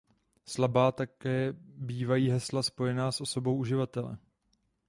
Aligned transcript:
Slabá 0.45 0.91
také 0.91 1.53
bývají 1.61 2.29
hesla 2.29 2.63
spojená 2.63 3.11
s 3.11 3.21
osobou 3.21 3.55
uživatele. 3.57 4.17